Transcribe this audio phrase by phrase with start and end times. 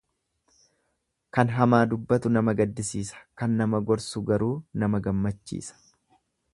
[1.37, 4.53] Kan hamaa dubbatu nama gaddisiisa kan nama gorsu garuu
[4.85, 5.83] nama gammachiisa.